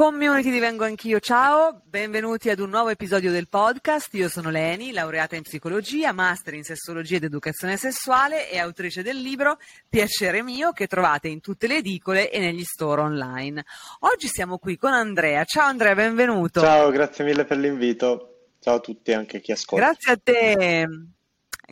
[0.00, 4.14] Community divengo anch'io, ciao, benvenuti ad un nuovo episodio del podcast.
[4.14, 9.18] Io sono Leni, laureata in psicologia, master in sessologia ed educazione sessuale e autrice del
[9.18, 9.58] libro
[9.90, 13.62] Piacere mio che trovate in tutte le edicole e negli store online.
[13.98, 15.44] Oggi siamo qui con Andrea.
[15.44, 16.62] Ciao Andrea, benvenuto.
[16.62, 18.54] Ciao, grazie mille per l'invito.
[18.58, 19.84] Ciao a tutti, anche a chi ascolta.
[19.84, 20.88] Grazie a te.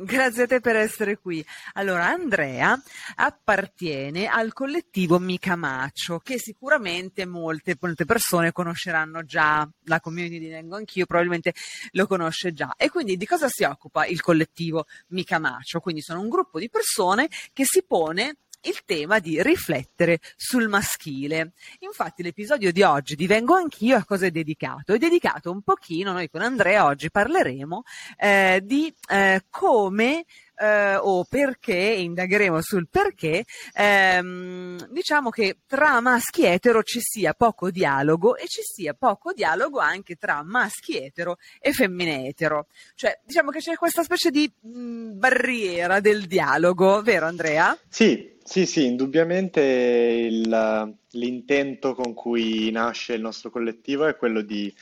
[0.01, 1.45] Grazie a te per essere qui.
[1.73, 2.80] Allora, Andrea
[3.17, 10.48] appartiene al collettivo Mica Macio, che sicuramente molte, molte persone conosceranno già, la community di
[10.48, 11.53] Nengo Anch'io probabilmente
[11.92, 12.75] lo conosce già.
[12.77, 15.80] E quindi di cosa si occupa il collettivo Mica Macio?
[15.80, 21.53] Quindi sono un gruppo di persone che si pone il tema di riflettere sul maschile.
[21.80, 24.95] Infatti l'episodio di oggi di Vengo Anch'io a cosa è dedicato?
[24.95, 27.83] È dedicato un pochino, noi con Andrea oggi parleremo
[28.17, 30.25] eh, di eh, come
[30.59, 33.45] eh, o perché, indagheremo sul perché,
[33.75, 39.79] ehm, diciamo che tra maschi etero ci sia poco dialogo e ci sia poco dialogo
[39.79, 42.67] anche tra maschi etero e femmine etero.
[42.95, 47.77] Cioè, diciamo che c'è questa specie di mh, barriera del dialogo, vero Andrea?
[47.89, 54.74] Sì, sì, sì, indubbiamente il- l'intento con cui nasce il nostro collettivo è quello di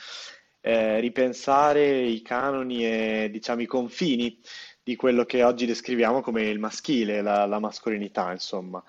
[0.61, 4.39] eh, ripensare i canoni e diciamo i confini
[4.83, 8.81] di quello che oggi descriviamo come il maschile, la, la mascolinità, insomma.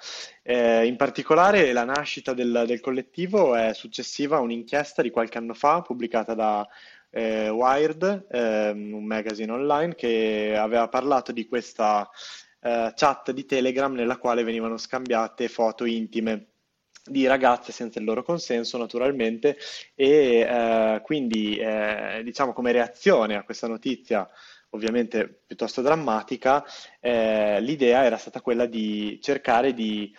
[0.42, 5.54] Eh, in particolare la nascita del, del collettivo è successiva a un'inchiesta di qualche anno
[5.54, 6.66] fa pubblicata da
[7.10, 12.08] eh, Wired, ehm, un magazine online, che aveva parlato di questa
[12.60, 16.46] eh, chat di Telegram nella quale venivano scambiate foto intime
[17.04, 19.56] di ragazze senza il loro consenso, naturalmente,
[19.94, 24.28] e eh, quindi, eh, diciamo, come reazione a questa notizia,
[24.70, 26.64] ovviamente piuttosto drammatica,
[27.00, 30.14] eh, l'idea era stata quella di cercare di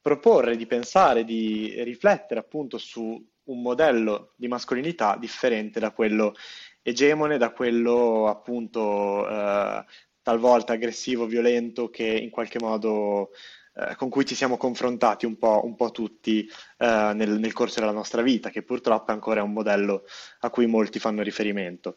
[0.00, 6.34] proporre, di pensare, di riflettere appunto su un modello di mascolinità differente da quello
[6.82, 9.84] egemone, da quello appunto eh,
[10.26, 13.30] talvolta aggressivo, violento, che in qualche modo
[13.76, 16.44] eh, con cui ci siamo confrontati un po', un po tutti
[16.78, 20.02] eh, nel, nel, corso della nostra vita, che purtroppo ancora è un modello
[20.40, 21.94] a cui molti fanno riferimento.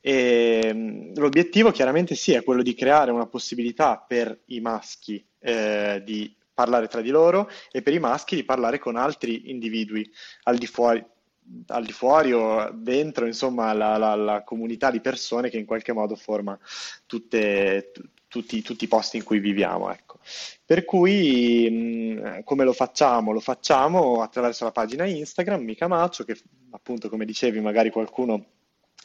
[0.00, 6.02] E, mm, l'obiettivo chiaramente sì è quello di creare una possibilità per i maschi eh,
[6.04, 10.10] di parlare tra di loro e per i maschi di parlare con altri individui
[10.42, 11.04] al di fuori
[11.66, 15.92] al di fuori o dentro, insomma, la, la, la, comunità di persone che in qualche
[15.92, 16.58] modo forma
[17.06, 17.92] tutte,
[18.28, 19.90] tutti, tutti, i posti in cui viviamo.
[19.90, 20.18] Ecco.
[20.64, 23.32] Per cui, mh, come lo facciamo?
[23.32, 26.38] Lo facciamo attraverso la pagina Instagram, Mica Maccio, che
[26.70, 28.57] appunto, come dicevi, magari qualcuno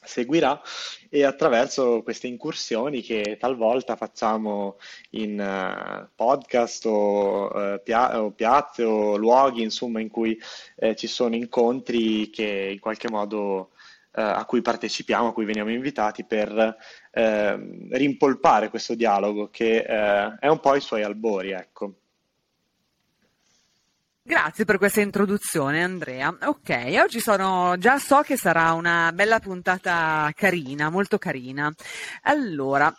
[0.06, 0.62] seguirà
[1.09, 4.78] e attraverso queste incursioni che talvolta facciamo
[5.12, 10.40] in uh, podcast o, uh, pia- o, piazze o luoghi insomma in cui
[10.78, 13.69] eh, ci sono incontri che in qualche modo uh,
[14.12, 16.78] a cui partecipiamo, a cui veniamo invitati per
[17.12, 21.94] ehm, rimpolpare questo dialogo che è un po' ai suoi albori, ecco.
[24.26, 26.34] Grazie per questa introduzione Andrea.
[26.44, 31.70] Ok, oggi sono, già so che sarà una bella puntata carina, molto carina.
[32.22, 32.90] Allora,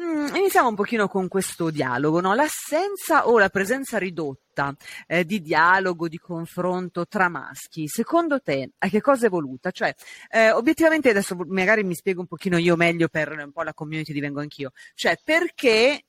[0.00, 2.32] mm, iniziamo un pochino con questo dialogo, no?
[2.34, 4.74] L'assenza o la presenza ridotta
[5.06, 9.70] eh, di dialogo, di confronto tra maschi, secondo te a che cosa è voluta?
[9.70, 9.94] Cioè,
[10.30, 14.14] eh, obiettivamente adesso magari mi spiego un pochino io meglio per un po' la community
[14.14, 14.70] divengo anch'io.
[14.94, 16.02] Cioè, perché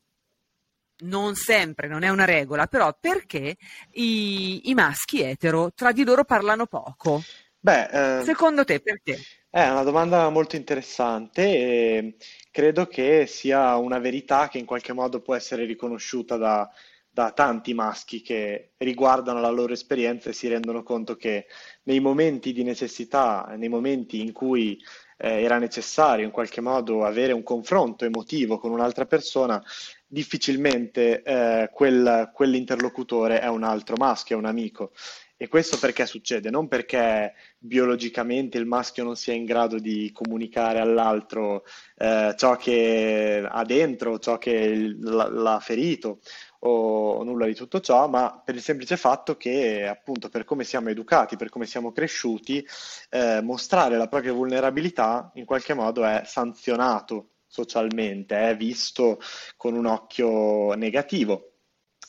[1.00, 3.56] non sempre, non è una regola, però perché
[3.94, 7.22] i, i maschi etero tra di loro parlano poco?
[7.60, 9.20] Beh, eh, Secondo te perché?
[9.50, 12.16] È una domanda molto interessante e
[12.52, 16.70] credo che sia una verità che in qualche modo può essere riconosciuta da,
[17.10, 21.48] da tanti maschi che riguardano la loro esperienza e si rendono conto che
[21.84, 24.80] nei momenti di necessità, nei momenti in cui
[25.18, 29.62] eh, era necessario in qualche modo avere un confronto emotivo con un'altra persona,
[30.06, 34.92] difficilmente eh, quel, quell'interlocutore è un altro maschio, è un amico.
[35.40, 36.50] E questo perché succede?
[36.50, 41.64] Non perché biologicamente il maschio non sia in grado di comunicare all'altro
[41.96, 46.22] eh, ciò che ha dentro, ciò che l'ha ferito
[46.68, 50.90] o nulla di tutto ciò, ma per il semplice fatto che appunto per come siamo
[50.90, 52.66] educati, per come siamo cresciuti,
[53.10, 59.20] eh, mostrare la propria vulnerabilità in qualche modo è sanzionato socialmente, è visto
[59.56, 61.52] con un occhio negativo.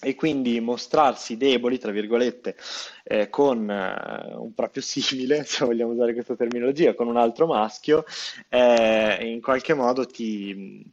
[0.00, 2.56] E quindi mostrarsi deboli, tra virgolette,
[3.02, 8.04] eh, con eh, un proprio simile, se vogliamo usare questa terminologia, con un altro maschio,
[8.48, 10.84] eh, in qualche modo ti...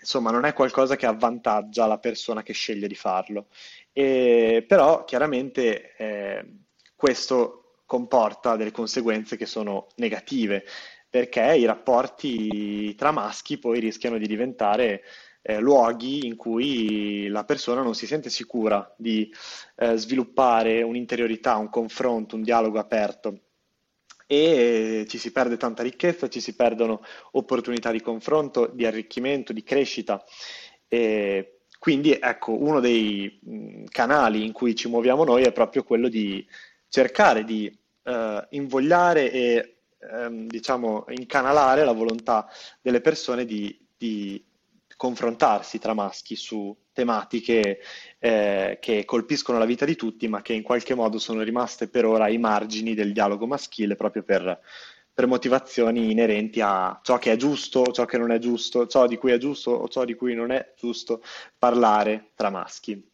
[0.00, 3.48] Insomma, non è qualcosa che avvantaggia la persona che sceglie di farlo.
[3.92, 6.46] E, però chiaramente eh,
[6.96, 10.64] questo comporta delle conseguenze che sono negative,
[11.08, 15.02] perché i rapporti tra maschi poi rischiano di diventare
[15.42, 19.32] eh, luoghi in cui la persona non si sente sicura di
[19.76, 23.40] eh, sviluppare un'interiorità, un confronto, un dialogo aperto
[24.32, 29.64] e ci si perde tanta ricchezza, ci si perdono opportunità di confronto, di arricchimento, di
[29.64, 30.24] crescita.
[30.86, 33.40] E quindi ecco, uno dei
[33.88, 36.46] canali in cui ci muoviamo noi è proprio quello di
[36.88, 42.46] cercare di eh, invogliare e ehm, diciamo incanalare la volontà
[42.80, 44.44] delle persone di, di
[44.96, 47.80] confrontarsi tra maschi su tematiche
[48.18, 52.04] eh, che colpiscono la vita di tutti, ma che in qualche modo sono rimaste per
[52.04, 54.60] ora ai margini del dialogo maschile proprio per,
[55.14, 59.16] per motivazioni inerenti a ciò che è giusto, ciò che non è giusto, ciò di
[59.16, 61.22] cui è giusto o ciò di cui non è giusto
[61.58, 63.08] parlare tra maschi.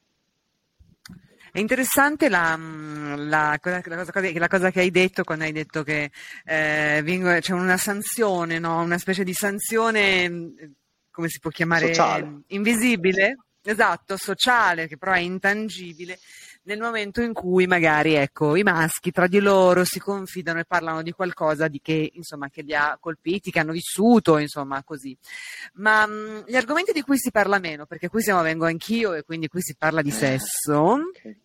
[1.52, 6.10] È interessante la, la, la, cosa, la, cosa, che hai detto quando hai detto che
[6.44, 8.82] eh, c'è una sanzione, no?
[8.82, 10.74] una specie di sanzione
[11.16, 11.86] come si può chiamare?
[11.86, 12.42] Sociale.
[12.48, 13.38] Invisibile?
[13.68, 16.18] Esatto, sociale, che però è intangibile
[16.66, 21.02] nel momento in cui magari ecco, i maschi tra di loro si confidano e parlano
[21.02, 25.16] di qualcosa di che, insomma, che li ha colpiti, che hanno vissuto, insomma, così.
[25.74, 29.22] Ma mh, gli argomenti di cui si parla meno, perché qui siamo, vengo anch'io e
[29.22, 30.98] quindi qui si parla di sesso.
[31.16, 31.40] Okay.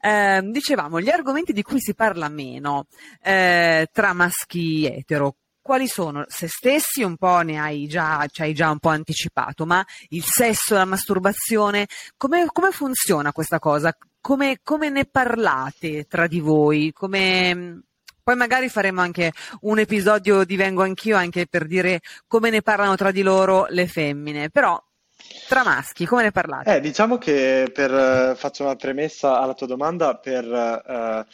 [0.00, 2.86] Eh, dicevamo, gli argomenti di cui si parla meno
[3.22, 6.26] eh, tra maschi etero, quali sono?
[6.28, 10.22] Se stessi un po' ne hai già, ci hai già un po' anticipato, ma il
[10.22, 11.86] sesso, la masturbazione,
[12.18, 13.96] come, come funziona questa cosa?
[14.20, 16.92] Come, come, ne parlate tra di voi?
[16.92, 17.80] Come...
[18.22, 19.32] Poi magari faremo anche
[19.62, 23.86] un episodio di Vengo Anch'io anche per dire come ne parlano tra di loro le
[23.86, 24.82] femmine, però
[25.48, 26.76] tra maschi, come ne parlate?
[26.76, 31.24] Eh, diciamo che per, faccio una premessa alla tua domanda, per uh,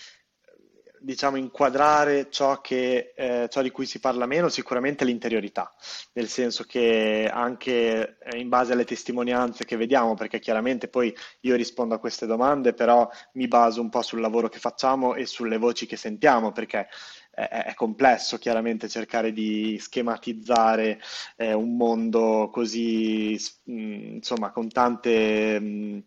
[1.01, 5.75] diciamo, inquadrare ciò, che, eh, ciò di cui si parla meno, sicuramente l'interiorità,
[6.13, 11.57] nel senso che anche eh, in base alle testimonianze che vediamo, perché chiaramente poi io
[11.57, 15.59] rispondo a queste domande, però mi baso un po' sul lavoro che facciamo e sulle
[15.59, 16.89] voci che sentiamo, perché
[17.31, 21.01] è, è complesso chiaramente cercare di schematizzare
[21.37, 25.59] eh, un mondo così, mh, insomma, con tante...
[25.61, 26.05] Mh,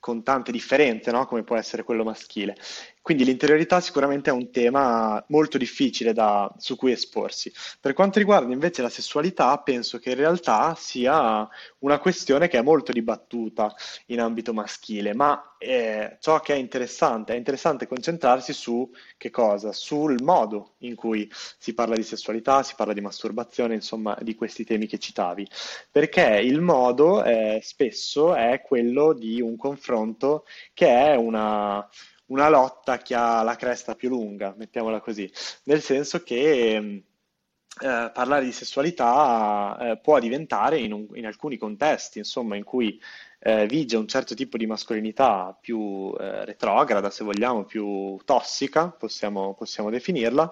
[0.00, 1.26] con tante differenze, no?
[1.26, 2.56] come può essere quello maschile.
[3.10, 7.52] Quindi l'interiorità sicuramente è un tema molto difficile da, su cui esporsi.
[7.80, 11.48] Per quanto riguarda invece la sessualità, penso che in realtà sia
[11.78, 13.74] una questione che è molto dibattuta
[14.06, 19.72] in ambito maschile, ma eh, ciò che è interessante, è interessante concentrarsi su che cosa?
[19.72, 21.28] Sul modo in cui
[21.58, 25.48] si parla di sessualità, si parla di masturbazione, insomma, di questi temi che citavi,
[25.90, 31.84] perché il modo eh, spesso è quello di un confronto che è una
[32.30, 35.30] una lotta che ha la cresta più lunga, mettiamola così,
[35.64, 37.02] nel senso che
[37.82, 43.00] eh, parlare di sessualità eh, può diventare in, un, in, alcuni contesti, insomma, in cui
[43.38, 49.54] eh, vige un certo tipo di mascolinità più eh, retrograda, se vogliamo, più tossica, possiamo,
[49.54, 50.50] possiamo definirla.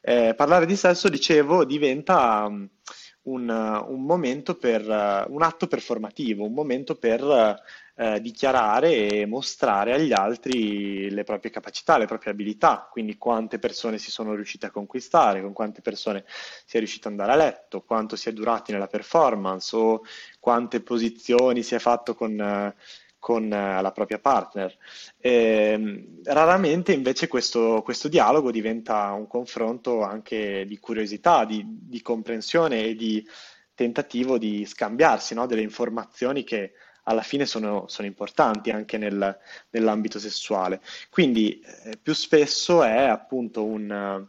[0.00, 2.68] Eh, parlare di sesso, dicevo, diventa um,
[3.24, 3.48] un,
[3.88, 4.82] un momento per
[5.28, 7.62] un atto performativo, un momento per
[7.96, 13.98] eh, dichiarare e mostrare agli altri le proprie capacità, le proprie abilità, quindi quante persone
[13.98, 17.82] si sono riuscite a conquistare, con quante persone si è riuscito ad andare a letto,
[17.82, 20.02] quanto si è durati nella performance o
[20.40, 22.38] quante posizioni si è fatto con...
[22.40, 22.74] Eh,
[23.24, 24.76] con eh, la propria partner.
[25.18, 25.30] E,
[25.72, 32.84] ehm, raramente invece questo, questo, dialogo diventa un confronto anche di curiosità, di, di comprensione
[32.84, 33.26] e di
[33.74, 39.38] tentativo di scambiarsi no, delle informazioni che alla fine sono, sono importanti anche nel,
[39.70, 40.82] nell'ambito sessuale.
[41.08, 44.26] Quindi eh, più spesso è appunto un,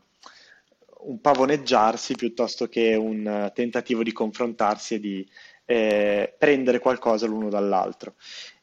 [1.00, 5.30] un, pavoneggiarsi piuttosto che un tentativo di confrontarsi e di
[5.66, 8.14] eh, prendere qualcosa l'uno dall'altro.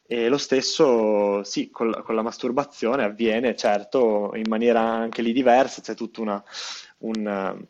[0.05, 5.81] E lo stesso, sì, con, con, la masturbazione avviene, certo, in maniera anche lì diversa,
[5.81, 6.43] c'è tutto una,
[6.99, 7.65] un,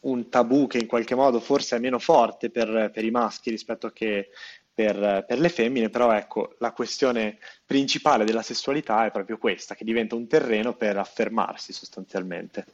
[0.00, 3.90] un, tabù che in qualche modo forse è meno forte per, per i maschi rispetto
[3.90, 4.28] che
[4.72, 9.84] per, per, le femmine, però ecco, la questione principale della sessualità è proprio questa, che
[9.84, 12.64] diventa un terreno per affermarsi sostanzialmente.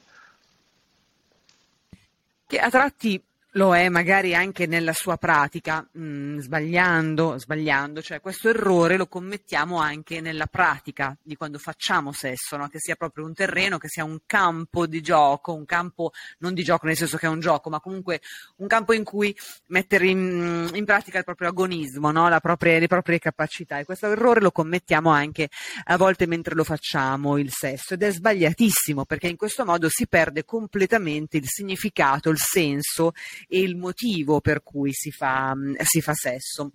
[2.46, 3.20] Che a tratti
[3.56, 9.06] lo è magari anche nella sua pratica, mh, mm, sbagliando, sbagliando, cioè questo errore lo
[9.06, 12.68] commettiamo anche nella pratica di quando facciamo sesso, no?
[12.68, 16.62] che sia proprio un terreno, che sia un campo di gioco, un campo non di
[16.62, 18.20] gioco nel senso che è un gioco, ma comunque
[18.56, 19.34] un campo in cui
[19.68, 22.28] mettere in, in pratica il proprio agonismo, no?
[22.40, 25.48] propria, le proprie capacità e questo errore lo commettiamo anche
[25.84, 30.06] a volte mentre lo facciamo il sesso ed è sbagliatissimo perché in questo modo si
[30.06, 33.12] perde completamente il significato, il senso
[33.46, 36.72] e il motivo per cui si fa, si fa sesso.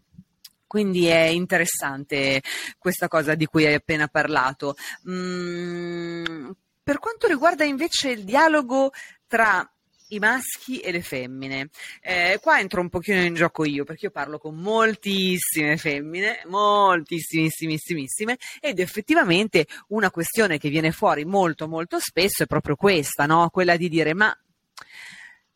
[0.67, 2.41] Quindi è interessante
[2.77, 4.75] questa cosa di cui hai appena parlato.
[5.09, 6.49] Mm,
[6.81, 8.91] per quanto riguarda invece il dialogo
[9.27, 9.69] tra
[10.11, 11.69] i maschi e le femmine.
[12.01, 18.37] Eh, qua entro un pochino in gioco io, perché io parlo con moltissime femmine, moltissimissimissime,
[18.59, 23.49] ed effettivamente una questione che viene fuori molto molto spesso è proprio questa, no?
[23.49, 24.35] Quella di dire ma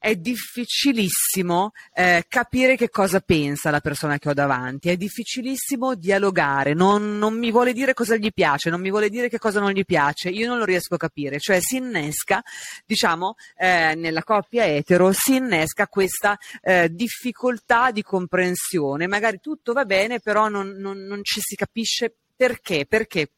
[0.06, 6.76] è difficilissimo eh, capire che cosa pensa la persona che ho davanti, è difficilissimo dialogare,
[6.76, 9.72] non, non, mi vuole dire cosa gli piace, non mi vuole dire che cosa non
[9.72, 12.44] gli piace, io non lo riesco a capire, cioè si innesca,
[12.86, 19.86] diciamo, eh, nella coppia etero, si innesca questa eh, difficoltà di comprensione, magari tutto va
[19.86, 23.30] bene, però non, non, non ci si capisce perché, perché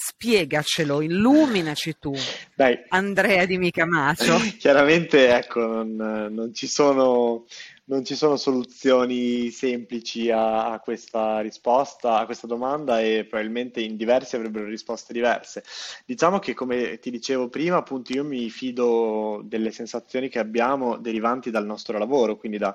[0.00, 2.14] spiegacelo, illuminaci tu,
[2.54, 2.78] Dai.
[2.88, 4.36] Andrea di Micamacio.
[4.56, 7.46] Chiaramente, ecco, non, non, ci sono,
[7.88, 13.96] non, ci sono, soluzioni semplici a, a, questa risposta, a questa domanda e probabilmente in
[13.96, 15.64] diversi avrebbero risposte diverse.
[16.04, 21.50] Diciamo che, come ti dicevo prima, appunto, io mi fido delle sensazioni che abbiamo derivanti
[21.50, 22.74] dal nostro lavoro, quindi da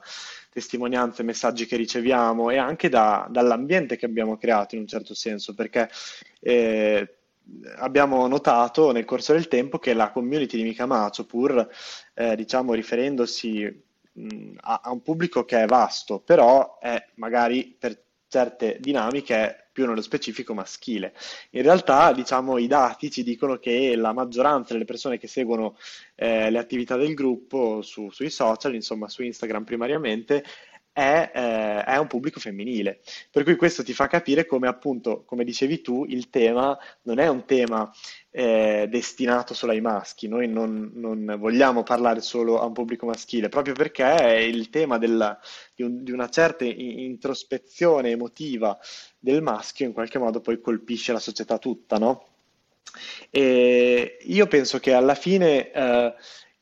[0.50, 5.54] testimonianze, messaggi che riceviamo e anche da, dall'ambiente che abbiamo creato in un certo senso,
[5.54, 5.90] perché
[6.40, 7.18] eh,
[7.78, 11.68] abbiamo notato nel corso del tempo che la community di Mikamacho, pur
[12.16, 18.02] eh, diciamo riferendosi mh, a, a, un pubblico che è vasto, però è magari per
[18.28, 21.14] certe dinamiche più nello specifico maschile.
[21.52, 25.78] In realtà, diciamo, i dati ci dicono che la maggioranza delle persone che seguono
[26.16, 30.44] eh, le attività del gruppo su, sui social, insomma su Instagram primariamente,
[30.94, 33.02] è, eh, è, un pubblico femminile.
[33.32, 37.28] Per cui questo ti fa capire come appunto, come dicevi tu, il tema non è
[37.28, 37.92] un tema
[38.30, 43.50] eh, destinato solo ai maschi, noi non, non, vogliamo parlare solo a un pubblico maschile,
[43.50, 45.38] proprio perché il tema della,
[45.76, 48.78] di, un, di, una certa introspezione emotiva
[49.18, 52.28] del maschio in qualche modo poi colpisce la società tutta, no?
[53.32, 55.72] E io penso che alla fine...
[55.72, 56.14] Eh,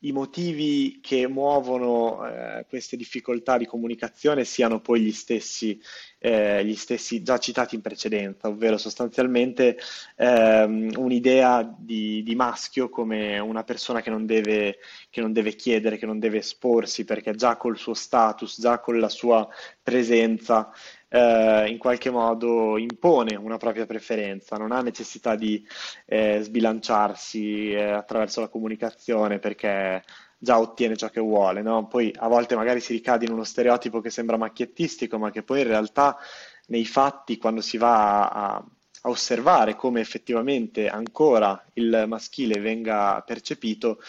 [0.04, 5.80] i motivi che muovono eh, queste difficoltà di comunicazione siano poi gli stessi,
[6.22, 9.76] eh, gli stessi già citati in precedenza, ovvero sostanzialmente
[10.16, 14.78] ehm, un'idea di, di, maschio come una persona che non, deve,
[15.10, 19.00] che non deve chiedere, che non deve esporsi, perché già col suo status, già con
[19.00, 19.48] la sua
[19.82, 20.70] presenza,
[21.08, 25.66] eh, in qualche modo impone una propria preferenza, non ha necessità di
[26.06, 30.04] eh, sbilanciarsi eh, attraverso la comunicazione perché
[30.42, 31.86] già ottiene ciò che vuole, no?
[31.86, 35.60] Poi a volte magari si ricade in uno stereotipo che sembra macchiettistico, ma che poi
[35.60, 36.18] in realtà
[36.66, 44.00] nei fatti, quando si va a, a osservare come effettivamente ancora il maschile venga percepito,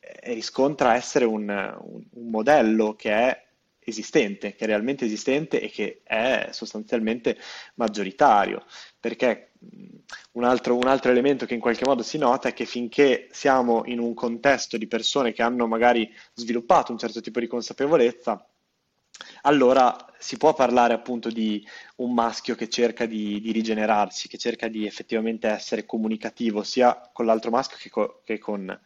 [0.00, 3.46] eh, riscontra essere un, un, un modello che è
[3.88, 7.36] esistente, che è realmente esistente e che è sostanzialmente
[7.74, 8.64] maggioritario,
[9.00, 9.52] perché
[10.32, 13.82] un altro, un altro, elemento che in qualche modo si nota è che finché siamo
[13.86, 18.46] in un contesto di persone che hanno magari sviluppato un certo tipo di consapevolezza,
[19.42, 21.64] allora si può parlare appunto di
[21.96, 27.24] un maschio che cerca di, di, rigenerarsi, che cerca di effettivamente essere comunicativo sia con
[27.24, 28.78] l'altro maschio che, co- che con,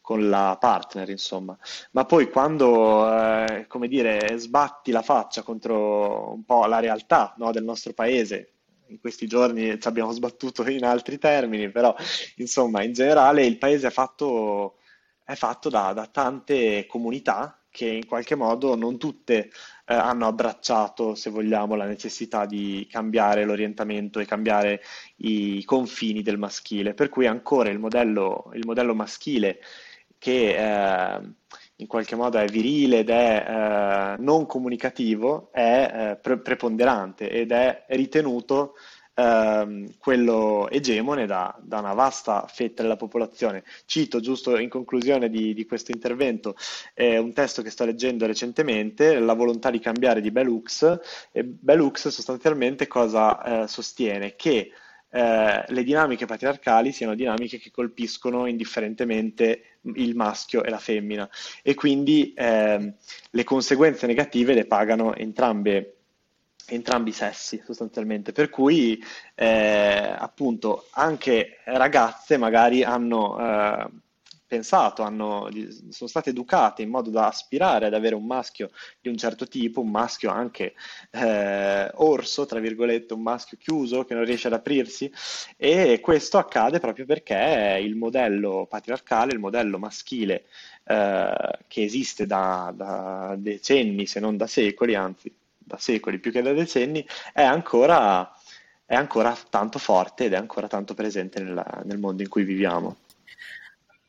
[0.00, 1.56] con, la partner, insomma.
[1.92, 7.50] Ma poi quando, eh, come dire, sbatti la faccia contro un po' la realtà no,
[7.50, 8.50] del nostro paese,
[8.88, 11.94] in questi giorni ci abbiamo sbattuto in altri termini, però
[12.36, 14.78] insomma in generale il paese è fatto,
[15.24, 19.50] è fatto da, da tante comunità che in qualche modo non tutte
[19.86, 24.82] eh, hanno abbracciato, se vogliamo, la necessità di cambiare l'orientamento e cambiare
[25.16, 26.94] i confini del maschile.
[26.94, 29.58] Per cui ancora il modello, il modello maschile
[30.18, 31.20] che eh,
[31.76, 33.44] in qualche modo è virile ed è
[34.16, 38.74] eh, non comunicativo è eh, pre- preponderante ed è ritenuto
[39.14, 43.64] ehm, quello egemone da, da, una vasta fetta della popolazione.
[43.86, 46.56] Cito giusto in conclusione di, di questo intervento
[46.94, 50.98] eh, un testo che sto leggendo recentemente, La volontà di cambiare di Bellux,
[51.32, 54.34] e Bellux sostanzialmente cosa eh, sostiene?
[54.36, 54.70] Che
[55.14, 61.30] eh, le dinamiche patriarcali siano dinamiche che colpiscono indifferentemente il maschio e la femmina
[61.62, 62.94] e quindi eh,
[63.30, 65.93] le conseguenze negative le pagano entrambe,
[66.66, 69.02] entrambi i sessi sostanzialmente, per cui
[69.34, 73.88] eh, appunto anche ragazze magari hanno eh,
[74.46, 75.48] pensato, hanno,
[75.90, 79.80] sono state educate in modo da aspirare ad avere un maschio di un certo tipo,
[79.80, 80.74] un maschio anche
[81.10, 85.10] eh, orso, tra virgolette, un maschio chiuso che non riesce ad aprirsi.
[85.56, 90.44] E questo accade proprio perché il modello patriarcale, il modello maschile
[90.84, 95.32] eh, che esiste da, da decenni, se non da secoli, anzi
[95.64, 98.30] da secoli più che da decenni, è ancora,
[98.84, 102.96] è ancora tanto forte ed è ancora tanto presente nella, nel mondo in cui viviamo.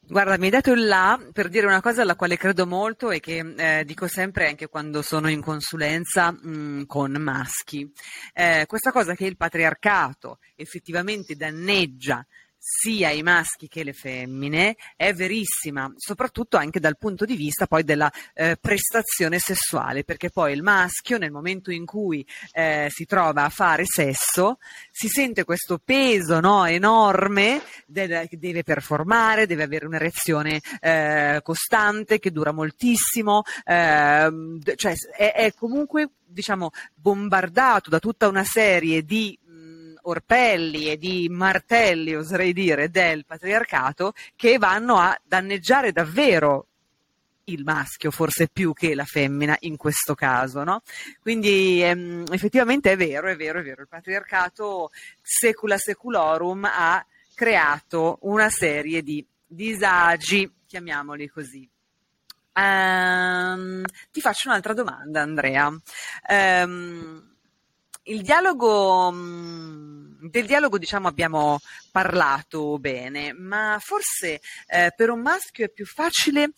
[0.07, 3.19] Guarda, mi hai dato il là per dire una cosa alla quale credo molto e
[3.19, 7.91] che eh, dico sempre anche quando sono in consulenza mh, mm, con maschi.
[8.31, 12.23] Eh, questa cosa che il patriarcato effettivamente danneggia
[12.67, 17.83] sia i maschi che le femmine è verissima, soprattutto anche dal punto di vista poi
[17.83, 23.43] della eh, prestazione sessuale, perché poi il maschio nel momento in cui eh, si trova
[23.43, 24.57] a fare sesso
[24.89, 32.31] si sente questo peso no, enorme, deve, deve performare, deve avere un'erezione eh, costante che
[32.31, 39.37] dura moltissimo, ehm, cioè è, è comunque diciamo bombardato da tutta una serie di
[40.07, 46.67] orpelli e di martelli, oserei dire, del patriarcato che vanno a danneggiare davvero
[47.45, 50.81] il maschio, forse più che la femmina in questo caso, no?
[51.21, 54.89] Quindi ehm, effettivamente è vero, è vero, è vero, il patriarcato
[55.21, 61.69] secula seculorum ha creato una serie di disagi, chiamiamoli così.
[62.53, 65.67] Um, ti faccio un'altra domanda, Andrea.
[66.29, 67.34] Um,
[68.05, 71.59] il dialogo, mm, del dialogo diciamo abbiamo
[71.91, 76.51] parlato bene, ma forse eh, per un maschio è più facile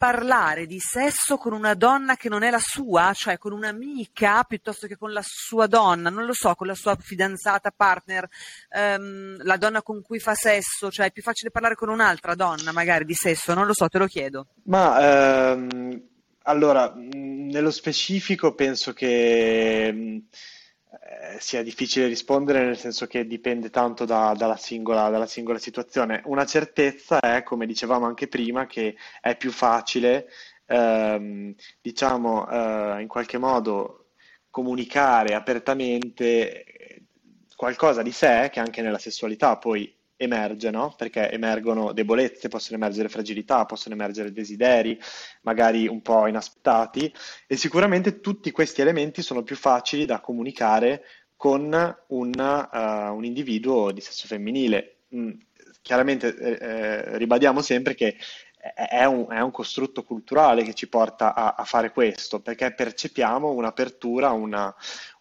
[0.00, 4.86] parlare di sesso con una donna che non è la sua, cioè con un'amica piuttosto
[4.86, 8.26] che con la sua donna, non lo so, con la sua fidanzata, partner,
[8.70, 12.72] ehm, la donna con cui fa sesso, cioè è più facile parlare con un'altra donna
[12.72, 14.46] magari di sesso, non lo so, te lo chiedo.
[14.64, 16.02] Ma ehm,
[16.44, 20.22] allora, nello specifico penso che
[21.12, 26.22] eh, sia difficile rispondere nel senso che dipende tanto da, dalla, singola, dalla, singola, situazione.
[26.26, 30.28] Una certezza è, come dicevamo anche prima, che è più facile,
[30.66, 34.10] ehm, diciamo, eh, in qualche modo
[34.50, 36.64] comunicare apertamente
[37.56, 40.94] qualcosa di sé che anche nella sessualità poi emerge, no?
[40.96, 44.98] Perché emergono debolezze, possono emergere fragilità, possono emergere desideri,
[45.42, 47.12] magari un po' inaspettati,
[47.46, 51.04] e sicuramente tutti questi elementi sono più facili da comunicare
[51.36, 51.72] con
[52.08, 54.98] un, uh, un individuo di sesso femminile.
[55.14, 55.30] Mm,
[55.80, 58.16] chiaramente eh, eh, ribadiamo sempre che
[58.74, 63.50] è un, è un, costrutto culturale che ci porta a, a fare questo, perché percepiamo
[63.50, 64.74] un'apertura, una,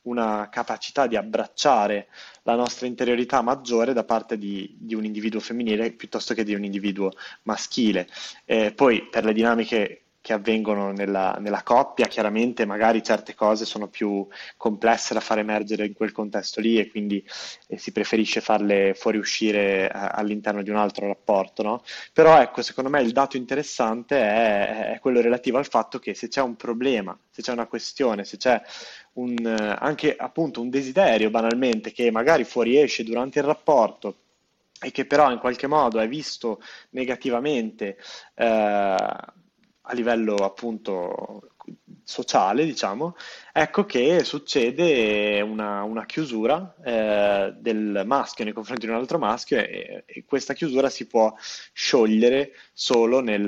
[0.03, 2.07] una capacità di abbracciare
[2.43, 6.63] la nostra interiorità maggiore da parte di, di un individuo femminile piuttosto che di un
[6.63, 7.11] individuo
[7.43, 8.07] maschile.
[8.45, 13.87] Eh, poi per le dinamiche che avvengono nella, nella, coppia, chiaramente magari certe cose sono
[13.87, 14.27] più
[14.57, 17.23] complesse da far emergere in quel contesto lì e quindi
[17.67, 21.83] eh, si preferisce farle fuoriuscire eh, all'interno di un altro rapporto, no?
[22.13, 26.27] Però ecco, secondo me il dato interessante è, è, quello relativo al fatto che se
[26.27, 28.61] c'è un problema, se c'è una questione, se c'è
[29.13, 29.37] un,
[29.79, 34.17] anche appunto un desiderio banalmente che magari fuoriesce durante il rapporto
[34.81, 37.97] e che però in qualche modo è visto negativamente
[38.35, 38.97] eh,
[39.89, 41.49] a livello appunto
[42.03, 43.15] sociale, diciamo,
[43.51, 49.57] ecco che succede una, una chiusura eh, del maschio nei confronti di un altro maschio
[49.57, 51.33] e, e questa chiusura si può
[51.73, 53.45] sciogliere solo nel,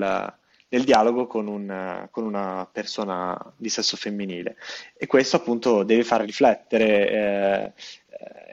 [0.70, 4.58] nel dialogo con, un, con, una persona di sesso femminile.
[4.98, 7.74] E questo appunto deve far riflettere eh,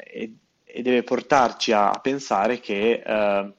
[0.04, 3.52] e, e, deve portarci a, a pensare che eh,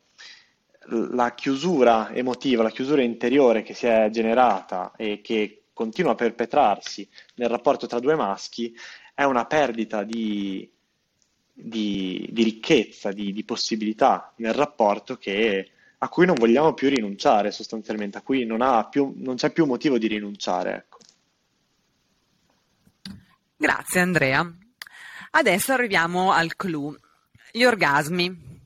[0.90, 7.08] la chiusura emotiva, la chiusura interiore che si è generata e che continua a perpetrarsi
[7.36, 8.76] nel rapporto tra due maschi
[9.14, 10.70] è una perdita di,
[11.54, 17.52] di, di ricchezza, di, di, possibilità nel rapporto che, a cui non vogliamo più rinunciare
[17.52, 20.76] sostanzialmente, a cui non, più, non c'è più motivo di rinunciare.
[20.76, 20.98] Ecco.
[23.56, 24.54] Grazie Andrea.
[25.32, 26.96] Adesso arriviamo al clou,
[27.52, 28.59] gli orgasmi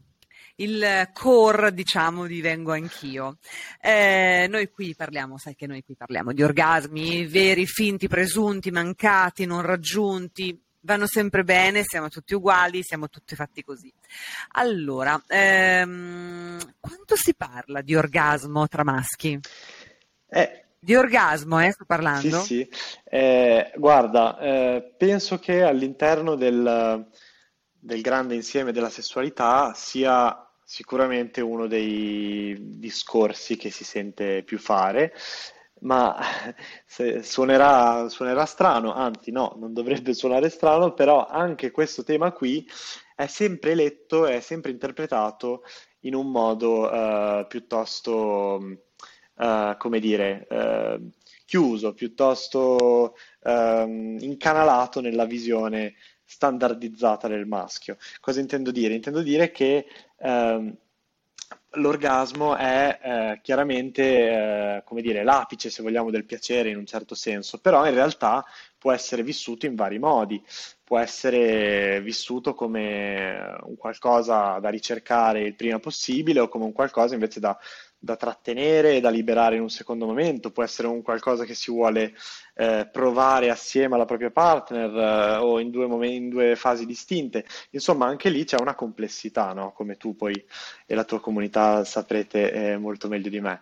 [0.56, 3.38] il core, diciamo, di Vengo Anch'io.
[3.82, 9.46] Eh, noi qui parliamo, sai che noi qui parliamo di orgasmi veri, finti, presunti, mancati,
[9.46, 13.92] non raggiunti, vanno sempre bene, siamo tutti uguali, siamo tutti fatti così.
[14.52, 19.40] Allora, ehm, quanto si parla di orgasmo tra maschi?
[20.30, 22.42] Eh, di orgasmo, eh, sto parlando?
[22.42, 22.70] Sì, sì.
[23.06, 27.08] Eh, guarda, eh, penso che all'interno del,
[27.84, 35.14] del grande insieme della sessualità sia sicuramente uno dei discorsi che si sente più fare,
[35.82, 36.18] ma
[37.22, 42.66] suonerà, suonerà strano, anzi no, non dovrebbe suonare strano, però anche questo tema qui
[43.16, 45.64] è sempre letto, è sempre interpretato
[46.02, 48.80] in un modo uh, piuttosto
[49.36, 51.10] uh, come dire, uh,
[51.46, 53.88] chiuso, piuttosto uh,
[54.20, 55.96] incanalato nella visione
[56.34, 57.98] standardizzata del maschio.
[58.20, 58.96] Cosa intendo dire?
[58.96, 59.86] Intendo dire che
[60.18, 60.76] ehm,
[61.74, 64.04] l'orgasmo è eh, chiaramente,
[64.78, 68.44] eh, come dire, l'apice, se vogliamo, del piacere in un certo senso, però in realtà
[68.78, 70.44] può essere vissuto in vari modi,
[70.84, 77.14] può essere vissuto come un qualcosa da ricercare il prima possibile o come un qualcosa
[77.14, 77.58] invece da
[78.04, 81.72] da trattenere e da liberare in un secondo momento, può essere un qualcosa che si
[81.72, 82.14] vuole
[82.56, 87.46] eh, provare assieme alla propria partner eh, o in due, momenti, in due, fasi distinte.
[87.70, 89.72] Insomma, anche lì c'è una complessità, no?
[89.72, 90.34] come tu poi
[90.86, 93.62] e la tua comunità saprete eh, molto meglio di me.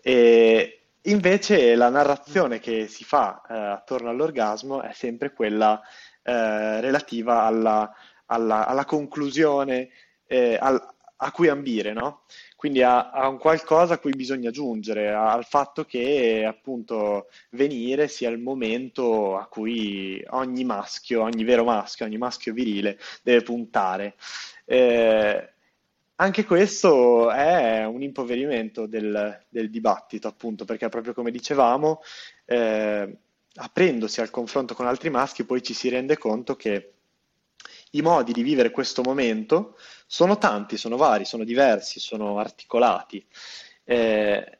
[0.00, 5.78] E invece la narrazione che si fa eh, attorno all'orgasmo è sempre quella
[6.22, 7.92] eh, relativa alla,
[8.24, 9.90] alla, alla conclusione
[10.26, 10.82] eh, al,
[11.24, 12.22] a cui ambire, no?
[12.62, 18.28] Quindi a, a, un qualcosa a cui bisogna giungere, al fatto che appunto venire sia
[18.28, 24.14] il momento a cui ogni maschio, ogni vero maschio, ogni maschio virile deve puntare.
[24.64, 25.52] Eh,
[26.14, 32.00] anche questo è un impoverimento del, del, dibattito, appunto, perché proprio come dicevamo,
[32.44, 33.16] eh,
[33.56, 36.92] aprendosi al confronto con altri maschi, poi ci si rende conto che
[37.92, 39.76] i modi di vivere questo momento
[40.06, 43.24] sono tanti, sono vari, sono diversi, sono articolati.
[43.84, 44.58] Eh,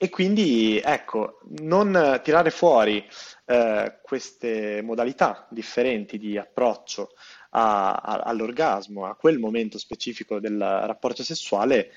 [0.00, 3.04] e quindi, ecco, non tirare fuori
[3.46, 7.10] eh, queste modalità differenti di approccio
[7.50, 11.90] a, a, all'orgasmo, a quel momento specifico del rapporto sessuale,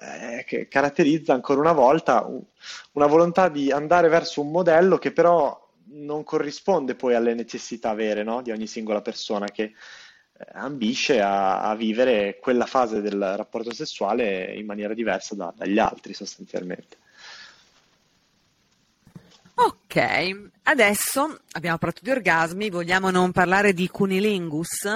[0.00, 2.26] eh, che caratterizza ancora una volta
[2.92, 8.22] una volontà di andare verso un modello che però non corrisponde poi alle necessità vere
[8.22, 8.42] no?
[8.42, 14.54] di ogni singola persona che eh, ambisce a, a, vivere quella fase del rapporto sessuale
[14.54, 16.98] in maniera diversa da, dagli altri sostanzialmente.
[19.62, 24.88] Ok, adesso abbiamo parlato di orgasmi, vogliamo non parlare di cunilingus?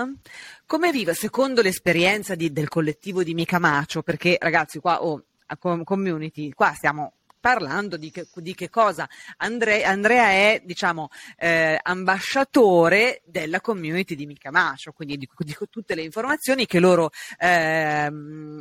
[0.65, 4.03] Come vive secondo l'esperienza di, del collettivo di Mica Macio?
[4.03, 5.25] Perché ragazzi qua, oh,
[5.85, 7.13] community, qua stiamo
[7.45, 14.25] parlando di che, di che cosa Andre, Andrea è, diciamo, eh, ambasciatore della community di
[14.25, 18.11] Micamacio, quindi di, di, tutte le informazioni che loro eh,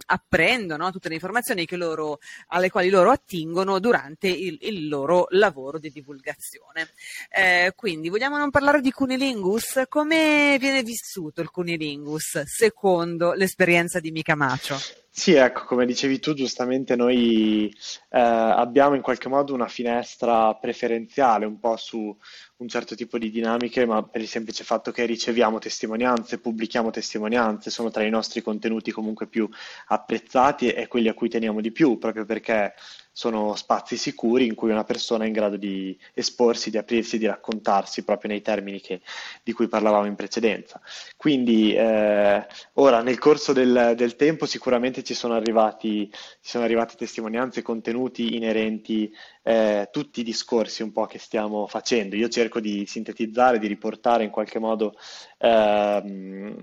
[0.06, 5.90] apprendono, tutte le informazioni loro, alle quali loro attingono durante il, il loro lavoro di
[5.90, 6.90] divulgazione.
[7.30, 9.84] Eh, quindi vogliamo non parlare di Cunilingus?
[9.88, 15.03] Come viene vissuto il Cunilingus secondo l'esperienza di Micamacio?
[15.16, 17.68] Sì, ecco, come dicevi tu, giustamente noi
[18.10, 22.16] eh, abbiamo in qualche modo una finestra preferenziale un po' su
[22.58, 27.70] un certo tipo di dinamiche, ma per il semplice fatto che riceviamo testimonianze, pubblichiamo testimonianze,
[27.70, 29.48] sono tra i nostri contenuti comunque più
[29.88, 32.74] apprezzati e quelli a cui teniamo di più, proprio perché
[33.16, 37.28] sono spazi sicuri in cui una persona è in grado di esporsi, di aprirsi, di
[37.28, 39.02] raccontarsi proprio nei termini che,
[39.44, 40.82] di cui parlavamo in precedenza.
[41.16, 46.96] Quindi eh, ora nel corso del, del, tempo sicuramente ci sono arrivati, ci sono arrivate
[46.96, 49.14] testimonianze, contenuti inerenti
[49.44, 52.16] eh, tutti i discorsi un po' che stiamo facendo.
[52.16, 54.96] Io cerco di sintetizzare, di riportare in qualche modo
[55.38, 56.58] ehm,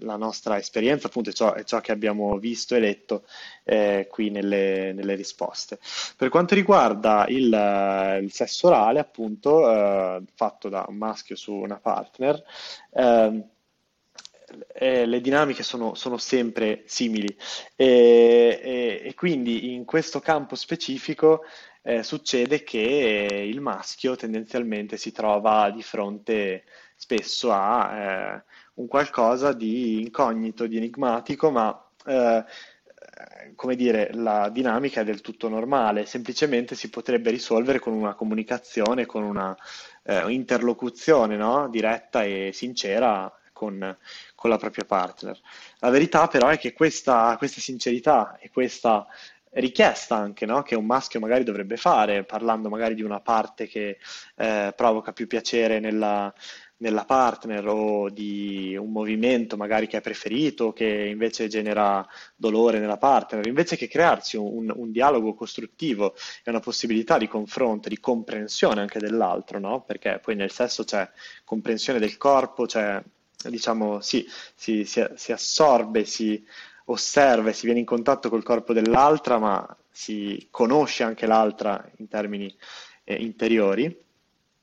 [0.00, 3.24] la nostra esperienza, appunto, e ciò, ciò, che abbiamo visto e letto
[3.64, 5.78] eh, qui nelle, nelle, risposte.
[6.16, 11.78] Per quanto riguarda il, il sesso orale, appunto, eh, fatto da un maschio su una
[11.78, 12.44] partner,
[12.92, 13.44] ehm,
[14.72, 17.36] eh, le dinamiche sono, sono sempre simili
[17.76, 21.42] e, e, e, quindi in questo campo specifico
[21.88, 28.42] eh, succede che il maschio tendenzialmente si trova di fronte spesso a eh,
[28.74, 32.44] un qualcosa di incognito, di enigmatico, ma eh,
[33.54, 39.06] come dire, la dinamica è del tutto normale, semplicemente si potrebbe risolvere con una comunicazione,
[39.06, 39.56] con una
[40.02, 41.70] eh, interlocuzione no?
[41.70, 43.96] diretta e sincera con,
[44.34, 45.40] con, la propria partner.
[45.78, 49.06] La verità però è che questa, questa sincerità e questa
[49.52, 50.62] richiesta anche, no?
[50.62, 53.98] che un maschio magari dovrebbe fare, parlando magari di una parte che
[54.36, 56.32] eh, provoca più piacere nella,
[56.78, 62.06] nella partner o di un movimento magari che è preferito, che invece genera
[62.36, 67.88] dolore nella partner, invece che crearsi un, un dialogo costruttivo e una possibilità di confronto,
[67.88, 69.82] di comprensione anche dell'altro, no?
[69.82, 71.08] Perché poi nel sesso c'è
[71.44, 73.02] comprensione del corpo, c'è,
[73.48, 76.44] diciamo, sì, si, si, si assorbe, si
[76.90, 82.08] osserva e si viene in contatto col corpo dell'altra, ma si conosce anche l'altra in
[82.08, 82.54] termini
[83.04, 83.84] eh, interiori.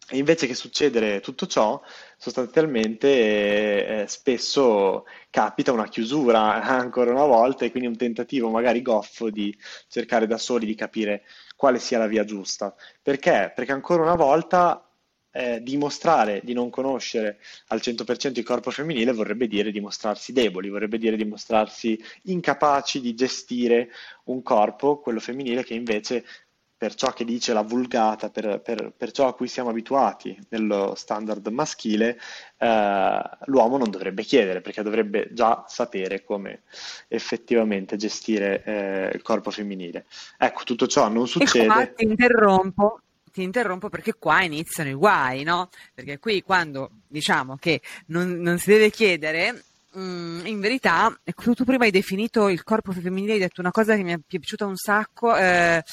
[0.07, 1.81] E invece che succedere tutto ciò,
[2.17, 8.83] sostanzialmente eh, eh, spesso capita una chiusura ancora una volta e quindi un tentativo magari
[8.83, 9.55] goffo di
[9.87, 11.23] cercare da soli di capire
[11.55, 12.75] quale sia la via giusta.
[13.01, 13.51] Perché?
[13.55, 14.85] Perché ancora una volta
[15.35, 20.97] eh, dimostrare di non conoscere al 100% il corpo femminile vorrebbe dire dimostrarsi deboli, vorrebbe
[20.97, 23.89] dire dimostrarsi incapaci di gestire
[24.25, 26.23] un corpo, quello femminile, che invece
[26.77, 30.93] per ciò che dice la vulgata, per, per, per ciò a cui siamo abituati nello
[30.95, 32.19] standard maschile,
[32.57, 36.63] eh, l'uomo non dovrebbe chiedere perché dovrebbe già sapere come
[37.07, 40.05] effettivamente gestire eh, il corpo femminile.
[40.37, 41.65] Ecco, tutto ciò non succede.
[41.65, 42.99] E qua ti interrompo,
[43.35, 45.69] ti interrompo perché qua iniziano i guai, no?
[45.93, 49.61] Perché qui quando diciamo che non, non si deve chiedere,
[49.97, 54.03] mm, in verità, tu prima hai definito il corpo femminile, hai detto una cosa che
[54.03, 55.35] mi è piaciuta un sacco.
[55.35, 55.83] Eh,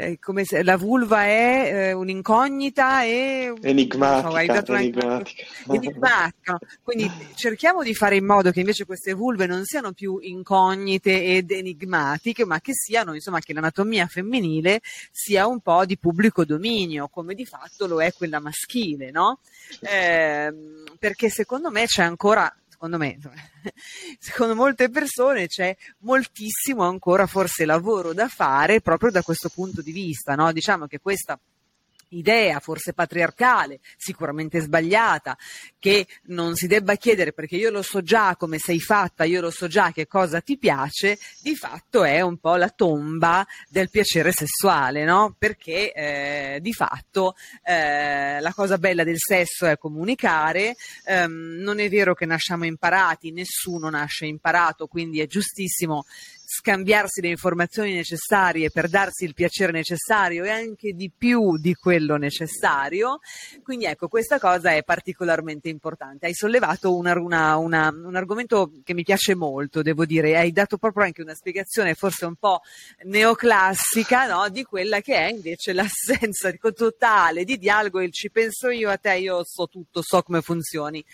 [0.00, 5.44] eh, come se la vulva è eh, un'incognita e enigmatica, so, enigmatica.
[5.72, 6.58] enigmatica.
[6.84, 11.50] Quindi cerchiamo di fare in modo che invece queste vulve non siano più incognite ed
[11.50, 17.34] enigmatiche, ma che siano, insomma, che l'anatomia femminile sia un po' di pubblico dominio, come
[17.34, 19.40] di fatto lo è quella maschile, no?
[19.80, 20.54] Eh,
[20.96, 23.18] perché secondo me c'è ancora secondo me,
[24.20, 29.90] secondo molte persone c'è moltissimo ancora forse lavoro da fare proprio da questo punto di
[29.90, 30.52] vista, no?
[30.52, 31.36] Diciamo che questa
[32.10, 35.36] idea forse patriarcale, sicuramente sbagliata,
[35.78, 39.50] che non si debba chiedere perché io lo so già come sei fatta, io lo
[39.50, 44.32] so già che cosa ti piace, di fatto è un po' la tomba del piacere
[44.32, 45.34] sessuale, no?
[45.38, 51.88] Perché eh, di fatto eh, la cosa bella del sesso è comunicare, ehm, non è
[51.88, 56.04] vero che nasciamo imparati, nessuno nasce imparato, quindi è giustissimo
[56.50, 62.16] scambiarsi le informazioni necessarie per darsi il piacere necessario e anche di più di quello
[62.16, 63.18] necessario.
[63.62, 66.24] Quindi ecco, questa cosa è particolarmente importante.
[66.24, 70.78] Hai sollevato una, una, una, un argomento che mi piace molto, devo dire, hai dato
[70.78, 72.62] proprio anche una spiegazione forse un po'
[73.02, 74.48] neoclassica no?
[74.48, 79.16] di quella che è invece l'assenza totale di dialogo, il ci penso io a te,
[79.16, 81.04] io so tutto, so come funzioni.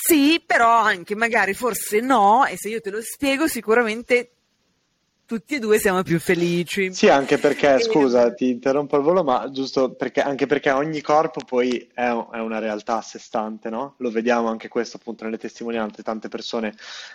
[0.00, 4.30] Sì, però anche magari forse no, e se io te lo spiego sicuramente
[5.26, 6.94] tutti e due siamo più felici.
[6.94, 7.80] Sì, anche perché, e...
[7.80, 12.38] scusa, ti interrompo al volo, ma giusto perché, anche perché ogni corpo poi è, è,
[12.38, 13.96] una realtà a sé stante, no?
[13.98, 16.74] Lo vediamo anche questo appunto nelle testimonianze, tante persone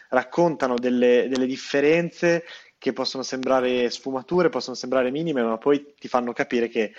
[0.09, 2.43] raccontano delle, delle differenze
[2.77, 6.93] che possono sembrare sfumature, possono sembrare minime, ma poi ti fanno capire che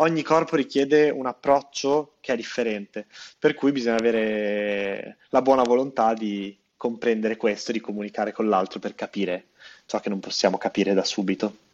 [0.00, 3.06] ogni corpo richiede un approccio che è differente,
[3.38, 8.94] per cui bisogna avere la buona volontà di comprendere questo, di comunicare con l'altro per
[8.94, 9.48] capire
[9.86, 11.68] ciò che non possiamo capire da subito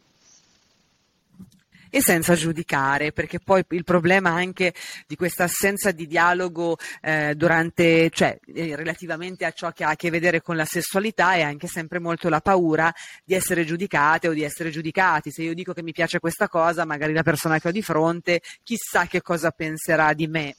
[1.97, 4.73] e senza giudicare, perché poi il problema anche
[5.07, 9.95] di questa assenza di dialogo eh, durante, cioè eh, relativamente a ciò che ha a
[9.95, 14.33] che vedere con la sessualità è anche sempre molto la paura di essere giudicate o
[14.33, 15.31] di essere giudicati.
[15.31, 18.41] Se io dico che mi piace questa cosa, magari la persona che ho di fronte
[18.61, 20.55] chissà che cosa penserà di me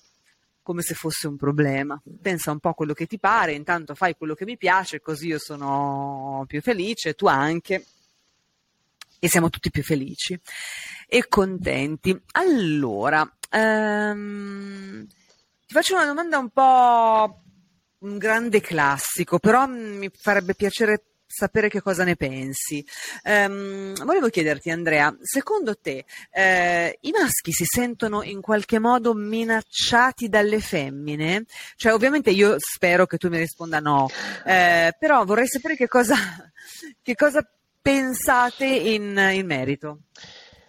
[0.60, 2.00] come se fosse un problema.
[2.20, 5.28] Pensa un po' a quello che ti pare, intanto fai quello che mi piace, così
[5.28, 7.84] io sono più felice, tu anche,
[9.18, 10.38] e siamo tutti più felici
[11.06, 12.18] e contenti.
[12.32, 13.20] Allora,
[13.52, 17.42] um, ti faccio una domanda un po'
[18.00, 22.84] un grande classico, però mi farebbe piacere sapere che cosa ne pensi.
[23.24, 30.28] Um, volevo chiederti, Andrea, secondo te eh, i maschi si sentono in qualche modo minacciati
[30.28, 31.44] dalle femmine?
[31.76, 34.08] Cioè, ovviamente io spero che tu mi risponda no,
[34.46, 36.16] eh, però vorrei sapere che cosa,
[37.02, 37.46] che cosa
[37.88, 40.00] pensate in, in merito.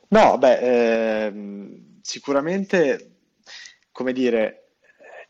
[0.09, 3.17] No, beh, ehm, sicuramente,
[3.91, 4.69] come dire,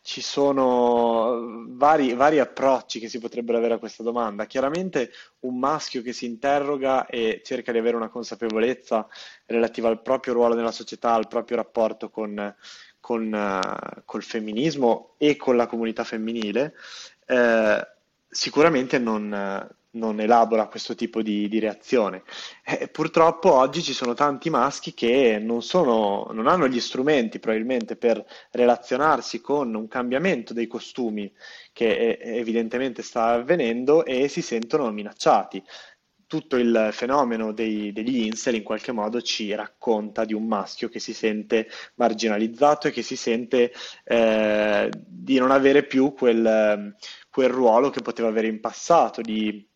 [0.04, 4.46] ci sono vari, vari approcci che si potrebbero avere a questa domanda.
[4.46, 9.08] Chiaramente un maschio che si interroga e cerca di avere una consapevolezza
[9.48, 12.56] relativa al proprio ruolo nella società, al proprio rapporto con,
[13.00, 16.76] con, uh, col femminismo e con la comunità femminile,
[17.26, 17.88] eh,
[18.30, 22.24] sicuramente non, non elabora questo tipo di, di reazione.
[22.64, 27.96] Eh, purtroppo oggi ci sono tanti maschi che non sono, non hanno gli strumenti probabilmente
[27.96, 31.32] per relazionarsi con un cambiamento dei costumi
[31.74, 35.64] che eh, evidentemente sta avvenendo e si sentono minacciati
[36.30, 41.00] tutto il fenomeno dei, degli incel in qualche modo ci racconta di un maschio che
[41.00, 43.74] si sente marginalizzato e che si sente
[44.04, 46.96] eh, di non avere più quel,
[47.32, 49.68] quel, ruolo che poteva avere in passato, di,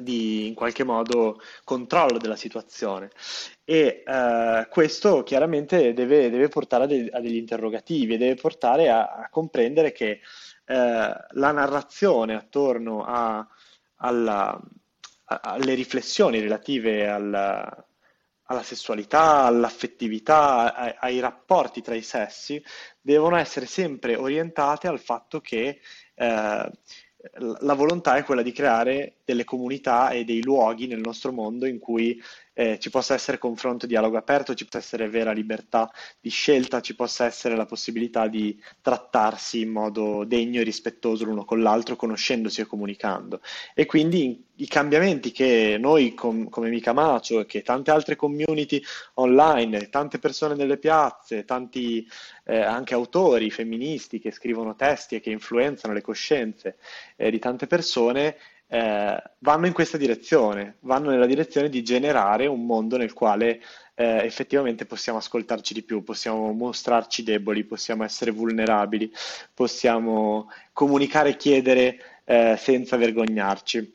[0.00, 3.10] di in qualche modo controllo della situazione.
[3.64, 8.88] E eh, questo chiaramente deve, deve portare a, de- a, degli interrogativi e deve portare
[8.90, 10.20] a, a comprendere che
[10.64, 13.46] eh, la narrazione attorno a,
[13.96, 14.60] alla
[15.30, 17.86] alle riflessioni relative alla,
[18.44, 22.62] alla sessualità, all'affettività, ai, rapporti tra i sessi,
[23.00, 25.80] devono essere sempre orientate al fatto che
[26.14, 26.70] eh,
[27.60, 31.78] la volontà è quella di creare delle comunità e dei luoghi nel nostro mondo in
[31.78, 32.20] cui
[32.60, 36.94] eh, ci possa essere confronto, dialogo aperto, ci possa essere vera libertà di scelta, ci
[36.94, 42.60] possa essere la possibilità di trattarsi in modo degno e rispettoso l'uno con l'altro, conoscendosi
[42.60, 43.40] e comunicando.
[43.74, 48.82] E quindi i cambiamenti che noi com- come Mica Macio e che tante altre community
[49.14, 52.06] online, tante persone nelle piazze, tanti
[52.44, 56.76] eh, anche autori femministi che scrivono testi e che influenzano le coscienze
[57.16, 58.36] eh, di tante persone,
[58.72, 63.60] eh, vanno in questa direzione, vanno nella direzione di generare un mondo nel quale
[63.96, 69.12] eh, effettivamente possiamo ascoltarci di più, possiamo mostrarci deboli, possiamo essere vulnerabili,
[69.52, 73.92] possiamo comunicare e chiedere eh, senza vergognarci,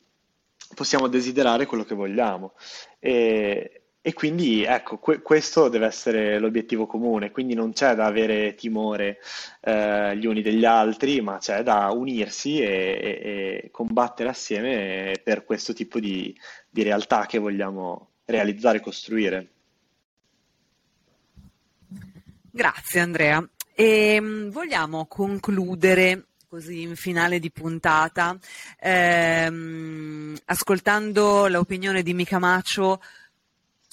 [0.74, 2.52] possiamo desiderare quello che vogliamo.
[2.98, 8.54] E, e quindi ecco, que- questo deve essere l'obiettivo comune, quindi non c'è da avere
[8.54, 9.18] timore
[9.62, 15.44] eh, gli uni degli altri, ma c'è da unirsi e, e, e combattere assieme per
[15.44, 16.32] questo tipo di,
[16.70, 19.48] di realtà che vogliamo realizzare e costruire.
[22.48, 23.44] Grazie Andrea.
[23.74, 28.38] E, ehm, vogliamo concludere così in finale di puntata
[28.78, 33.00] ehm, ascoltando l'opinione di Mica Macio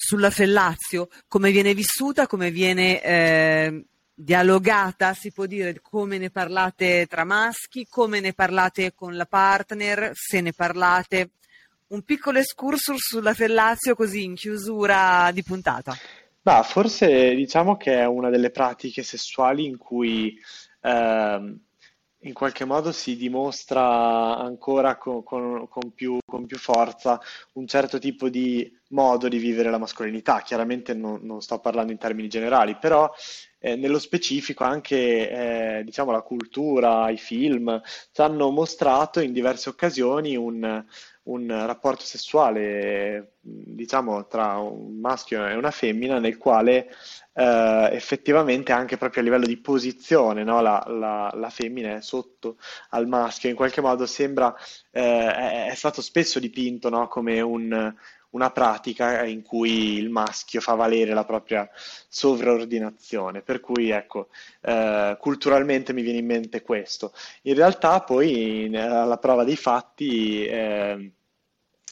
[0.06, 7.06] sulla Fellazio, come viene vissuta, come viene eh, dialogata, si può dire, come ne parlate
[7.06, 11.30] tra maschi, come ne parlate con la partner, se ne parlate.
[11.86, 15.96] Un piccolo excursus sulla Fellazio così in chiusura di puntata.
[16.42, 20.38] Bah, forse diciamo che è una delle pratiche sessuali in cui
[20.82, 21.58] eh,
[22.24, 27.20] in qualche modo si dimostra ancora con, con, con, più, con, più, forza
[27.54, 30.40] un certo tipo di modo di vivere la mascolinità.
[30.40, 33.12] Chiaramente non, non sto parlando in termini generali, però
[33.58, 37.80] eh, nello specifico anche eh, diciamo, la cultura, i film
[38.12, 40.84] ci hanno mostrato in diverse occasioni un,
[41.24, 46.90] un rapporto sessuale, diciamo, tra un maschio e una femmina nel quale
[47.32, 50.60] eh, effettivamente anche proprio a livello di posizione, no?
[50.60, 52.58] la, la, la, femmina è sotto
[52.90, 54.54] al maschio, in qualche modo sembra,
[54.90, 57.08] eh, è, è, stato spesso dipinto no?
[57.08, 57.94] come un,
[58.34, 61.68] una pratica in cui il maschio fa valere la propria
[62.08, 64.28] sovraordinazione, per cui ecco,
[64.60, 67.12] eh, culturalmente mi viene in mente questo.
[67.42, 71.12] In realtà poi alla prova dei fatti eh,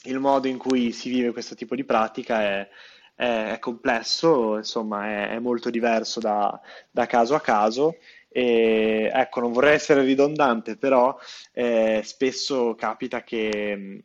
[0.05, 2.68] il modo in cui si vive questo tipo di pratica è,
[3.14, 7.98] è, complesso, insomma, è, è molto diverso da, da, caso a caso.
[8.28, 11.16] E, ecco, non vorrei essere ridondante, però
[11.52, 14.05] eh, spesso capita che eh,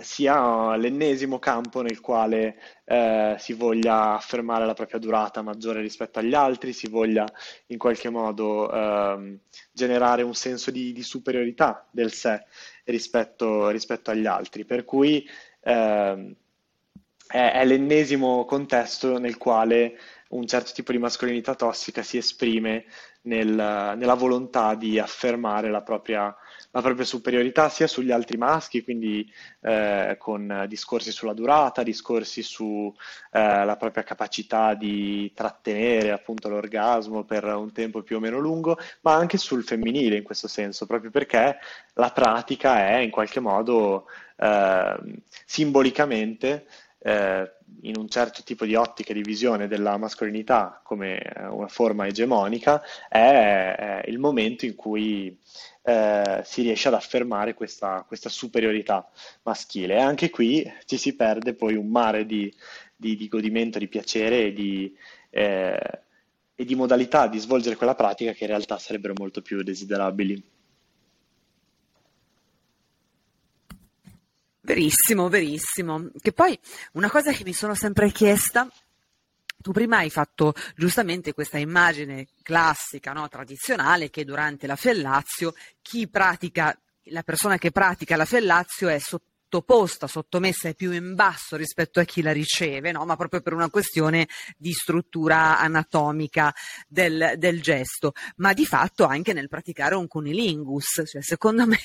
[0.00, 6.34] sia l'ennesimo campo nel quale eh, si voglia affermare la propria durata maggiore rispetto agli
[6.34, 7.26] altri, si voglia
[7.66, 9.38] in qualche modo ehm,
[9.72, 12.44] generare un senso di, di, superiorità del sé
[12.84, 14.64] rispetto, rispetto agli altri.
[14.64, 15.28] Per cui
[15.60, 16.34] ehm,
[17.26, 19.98] è, è l'ennesimo contesto nel quale
[20.30, 22.84] un certo tipo di mascolinità tossica si esprime
[23.22, 23.48] nel,
[23.96, 26.34] nella volontà di affermare la propria,
[26.70, 32.92] la propria, superiorità sia sugli altri maschi, quindi eh, con discorsi sulla durata, discorsi sulla
[33.32, 39.14] eh, propria capacità di trattenere appunto l'orgasmo per un tempo più o meno lungo, ma
[39.14, 41.58] anche sul femminile in questo senso, proprio perché
[41.94, 46.66] la pratica è in qualche modo eh, simbolicamente
[47.00, 52.06] eh, in un certo tipo di ottica di visione della mascolinità come eh, una forma
[52.06, 55.38] egemonica, è, è il momento in cui
[55.82, 59.08] eh, si riesce ad affermare questa, questa, superiorità
[59.42, 59.94] maschile.
[59.94, 62.52] E anche qui ci si perde poi un mare di,
[62.96, 64.94] di, di godimento, di piacere e di,
[65.30, 66.00] eh,
[66.54, 70.56] e di modalità di svolgere quella pratica che in realtà sarebbero molto più desiderabili.
[74.68, 76.10] Verissimo, verissimo.
[76.20, 76.58] Che poi
[76.92, 78.70] una cosa che mi sono sempre chiesta
[79.60, 86.06] tu prima hai fatto giustamente questa immagine classica, no, tradizionale, che durante la fellazio chi
[86.06, 91.98] pratica, la persona che pratica la fellazio è sottoposta, sottomessa è più in basso rispetto
[91.98, 93.06] a chi la riceve, no?
[93.06, 96.54] ma proprio per una questione di struttura anatomica
[96.86, 101.78] del, del gesto, ma di fatto anche nel praticare un cunilingus, cioè, secondo me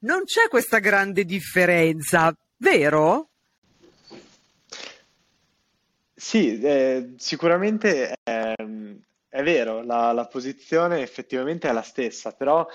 [0.00, 3.28] non c'è questa grande differenza, vero?
[6.14, 8.54] Sì, eh, sicuramente è,
[9.28, 12.66] è vero, la, la posizione effettivamente è la stessa, però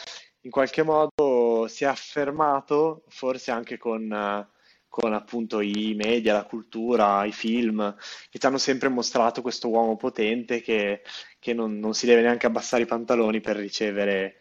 [0.41, 4.47] in qualche modo si è affermato, forse anche con,
[4.87, 7.95] con appunto i media, la cultura, i film,
[8.29, 11.01] che ci hanno sempre mostrato questo uomo potente che,
[11.39, 14.37] che non, non si deve neanche abbassare i pantaloni per ricevere,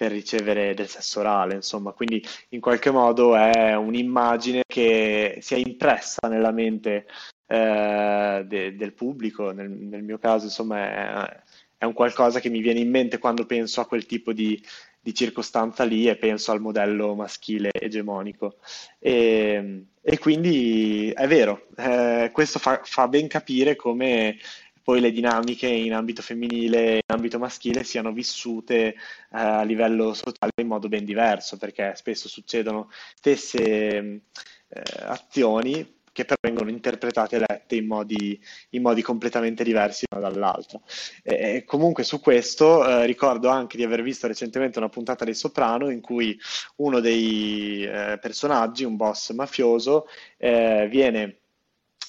[0.00, 5.58] per ricevere del sesso orale, insomma, quindi in qualche modo è un'immagine che si è
[5.58, 7.04] impressa nella mente
[7.46, 11.42] eh, de, del pubblico, nel, nel, mio caso insomma è,
[11.76, 14.58] è, un qualcosa che mi viene in mente quando penso a quel tipo di,
[14.98, 18.56] di circostanza lì e penso al modello maschile egemonico.
[18.98, 24.38] E, e quindi è vero, eh, questo fa, fa ben capire come
[24.82, 28.94] poi le dinamiche in ambito femminile e in ambito maschile siano vissute eh,
[29.30, 33.60] a livello sociale in modo ben diverso, perché spesso succedono stesse
[33.98, 40.28] eh, azioni che però vengono interpretate e lette in modi, in modi completamente diversi una
[40.28, 40.80] dall'altra.
[41.22, 45.90] E, comunque su questo eh, ricordo anche di aver visto recentemente una puntata dei Soprano
[45.90, 46.38] in cui
[46.76, 50.06] uno dei eh, personaggi, un boss mafioso,
[50.36, 51.39] eh, viene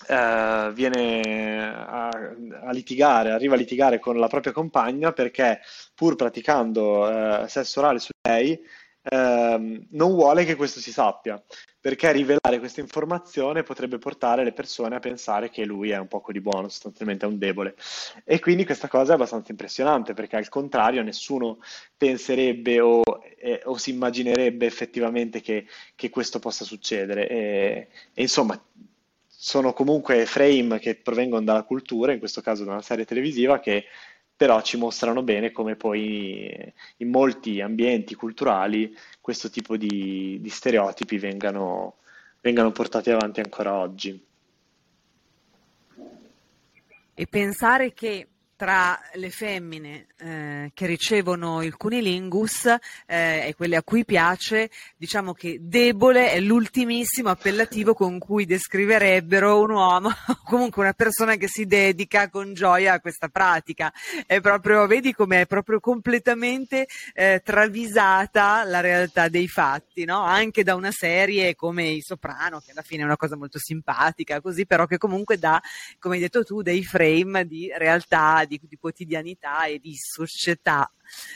[0.07, 5.61] Uh, viene a, a, litigare, arriva a litigare con la propria compagna perché
[5.93, 8.59] pur praticando uh, sesso orale su lei,
[9.11, 11.41] uh, non vuole che questo si sappia
[11.81, 16.31] perché rivelare questa informazione potrebbe portare le persone a pensare che lui è un poco
[16.31, 17.75] di buono, sostanzialmente è un debole.
[18.23, 21.57] E quindi questa cosa è abbastanza impressionante, perché al contrario nessuno
[21.97, 23.01] penserebbe o,
[23.35, 27.27] eh, o si immaginerebbe effettivamente che, che, questo possa succedere.
[27.27, 28.63] E, e insomma,
[29.43, 33.85] sono comunque frame che provengono dalla cultura, in questo caso da una serie televisiva, che
[34.35, 36.47] però ci mostrano bene come poi
[36.97, 41.95] in molti ambienti culturali questo tipo di, di stereotipi vengano,
[42.39, 44.23] vengano portati avanti ancora oggi.
[47.15, 48.27] E pensare che
[48.61, 52.65] tra le femmine eh, che ricevono il cunilingus
[53.07, 59.59] eh, e quelle a cui piace, diciamo che debole è l'ultimissimo appellativo con cui descriverebbero
[59.59, 63.91] un uomo o comunque una persona che si dedica con gioia a questa pratica.
[64.27, 70.21] È proprio, vedi com'è proprio completamente eh, travisata la realtà dei fatti, no?
[70.21, 74.39] anche da una serie come I Soprano, che alla fine è una cosa molto simpatica,
[74.39, 75.59] così però che comunque dà,
[75.97, 80.91] come hai detto tu, dei frame di realtà di, di quotidianità e di società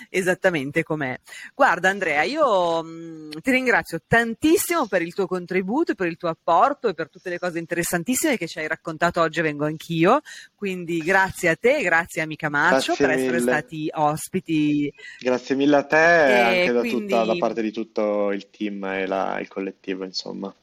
[0.09, 1.17] esattamente com'è.
[1.53, 6.89] Guarda Andrea, io mh, ti ringrazio tantissimo per il tuo contributo, per il tuo apporto
[6.89, 10.21] e per tutte le cose interessantissime che ci hai raccontato oggi vengo anch'io,
[10.55, 14.91] quindi grazie a te, grazie a Mica Maccio per essere stati ospiti.
[15.19, 16.99] Grazie mille a te e anche da, quindi...
[17.07, 20.53] tutta, da parte di tutto il team e la, il collettivo insomma.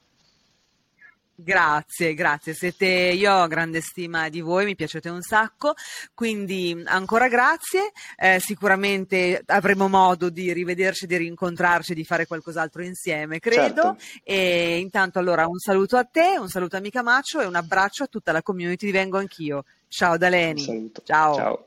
[1.43, 2.55] Grazie, grazie.
[2.55, 5.75] Siete, io ho grande stima di voi, mi piacete un sacco,
[6.15, 7.93] quindi ancora grazie.
[8.17, 13.97] Eh, sicuramente avremo modo di rivederci, di rincontrarci, di fare qualcos'altro insieme, credo.
[13.97, 13.97] Certo.
[14.23, 18.05] E intanto allora un saluto a te, un saluto a Mica Macio e un abbraccio
[18.05, 19.65] a tutta la community di Vengo Anch'io.
[19.89, 20.91] Ciao Daleni.
[21.05, 21.35] Ciao.
[21.35, 21.67] Ciao.